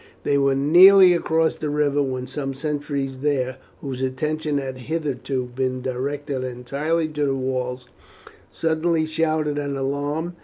They 0.23 0.35
were 0.39 0.55
nearly 0.55 1.13
across 1.13 1.55
the 1.57 1.69
river 1.69 2.01
when 2.01 2.25
some 2.25 2.55
sentries 2.55 3.19
there, 3.19 3.57
whose 3.81 4.01
attention 4.01 4.57
had 4.57 4.79
hitherto 4.79 5.51
been 5.53 5.83
directed 5.83 6.43
entirely 6.43 7.07
to 7.09 7.25
the 7.27 7.35
walls, 7.35 7.87
suddenly 8.49 9.05
shouted 9.05 9.59
an 9.59 9.77
alarm. 9.77 10.37